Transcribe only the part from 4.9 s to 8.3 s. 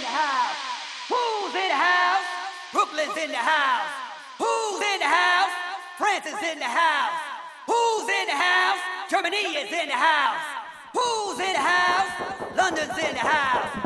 the house? France is in the house. Who's in